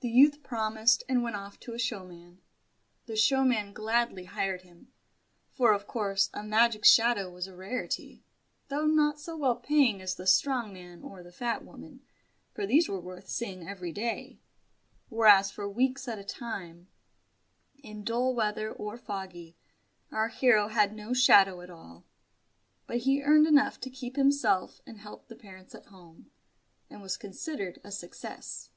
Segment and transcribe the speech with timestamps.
[0.00, 2.40] The youth promised, and went off to a showman.
[3.06, 4.92] The showman gladly hired him;
[5.52, 8.24] for, of course, a magic shadow was a rarity,
[8.66, 12.00] though not so well paying as the Strong Man or the Fat Woman,
[12.52, 14.40] for these were worth seeing every day,
[15.08, 16.88] whereas for weeks at a time,
[17.80, 19.56] in dull weather or foggy,
[20.10, 22.04] our hero had no shadow at all.
[22.88, 26.28] But he earned enough to keep himself and help the parents at home;
[26.90, 28.70] and was considered a success.